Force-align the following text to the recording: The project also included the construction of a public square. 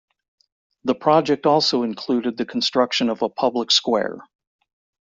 The 0.83 0.95
project 0.95 1.45
also 1.45 1.83
included 1.83 2.35
the 2.35 2.45
construction 2.47 3.07
of 3.07 3.21
a 3.21 3.29
public 3.29 3.69
square. 3.69 4.17